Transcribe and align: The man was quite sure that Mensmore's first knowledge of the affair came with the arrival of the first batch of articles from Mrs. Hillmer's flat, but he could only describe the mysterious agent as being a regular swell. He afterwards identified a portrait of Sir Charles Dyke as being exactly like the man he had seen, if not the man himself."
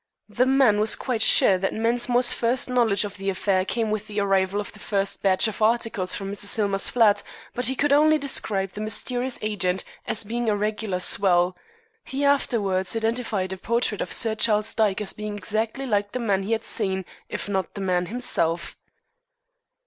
The 0.29 0.47
man 0.47 0.79
was 0.79 0.95
quite 0.95 1.21
sure 1.21 1.59
that 1.59 1.75
Mensmore's 1.75 2.33
first 2.33 2.67
knowledge 2.71 3.03
of 3.05 3.17
the 3.17 3.29
affair 3.29 3.63
came 3.63 3.91
with 3.91 4.07
the 4.07 4.19
arrival 4.19 4.59
of 4.59 4.71
the 4.73 4.79
first 4.79 5.21
batch 5.21 5.47
of 5.47 5.61
articles 5.61 6.15
from 6.15 6.31
Mrs. 6.31 6.55
Hillmer's 6.55 6.89
flat, 6.89 7.21
but 7.53 7.67
he 7.67 7.75
could 7.75 7.93
only 7.93 8.17
describe 8.17 8.71
the 8.71 8.81
mysterious 8.81 9.37
agent 9.43 9.83
as 10.07 10.23
being 10.23 10.49
a 10.49 10.55
regular 10.55 10.99
swell. 10.99 11.55
He 12.03 12.25
afterwards 12.25 12.95
identified 12.95 13.53
a 13.53 13.57
portrait 13.57 14.01
of 14.01 14.11
Sir 14.11 14.33
Charles 14.33 14.73
Dyke 14.73 15.01
as 15.01 15.13
being 15.13 15.37
exactly 15.37 15.85
like 15.85 16.13
the 16.13 16.19
man 16.19 16.41
he 16.41 16.53
had 16.53 16.65
seen, 16.65 17.05
if 17.29 17.47
not 17.47 17.75
the 17.75 17.81
man 17.81 18.07
himself." 18.07 18.75